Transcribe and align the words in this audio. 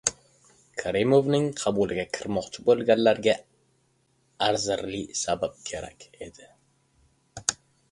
Karimovning 0.83 1.43
qabuliga 1.63 2.05
kirmoqchi 2.17 2.65
boʻlganlarga 2.71 3.37
arzirli 4.49 5.05
sabab 5.23 5.63
kerak 5.71 6.11
edi. 6.31 6.51